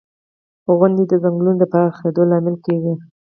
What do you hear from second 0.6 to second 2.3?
•غونډۍ د ځنګلونو د پراخېدو